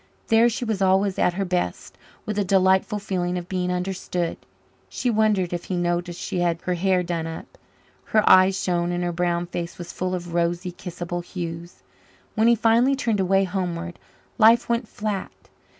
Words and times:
There 0.29 0.49
she 0.49 0.65
was 0.65 0.81
always 0.81 1.19
at 1.19 1.35
her 1.35 1.45
best, 1.45 1.95
with 2.25 2.39
a 2.39 2.43
delightful 2.43 2.97
feeling 2.97 3.37
of 3.37 3.47
being 3.47 3.71
understood. 3.71 4.35
She 4.89 5.11
wondered 5.11 5.53
if 5.53 5.65
he 5.65 5.77
noticed 5.77 6.19
she 6.19 6.39
had 6.39 6.59
her 6.63 6.73
hair 6.73 7.03
done 7.03 7.27
up. 7.27 7.55
Her 8.05 8.27
eyes 8.27 8.59
shone 8.59 8.91
and 8.91 9.03
her 9.03 9.11
brown 9.11 9.45
face 9.45 9.77
was 9.77 9.93
full 9.93 10.15
of 10.15 10.33
rosy, 10.33 10.71
kissable 10.71 11.21
hues. 11.21 11.83
When 12.33 12.47
he 12.47 12.55
finally 12.55 12.95
turned 12.95 13.19
away 13.19 13.43
homeward, 13.43 13.99
life 14.39 14.67
went 14.67 14.87
flat. 14.87 15.31